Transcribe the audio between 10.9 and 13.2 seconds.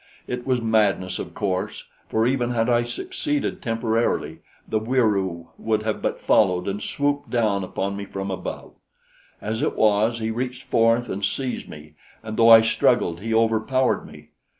and seized me, and though I struggled,